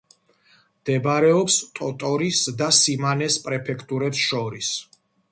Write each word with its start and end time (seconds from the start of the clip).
მდებარეობს 0.83 1.57
ტოტორის 1.79 2.39
და 2.61 2.69
სიმანეს 2.77 3.37
პრეფექტურებს 3.43 4.23
შორის. 4.31 4.71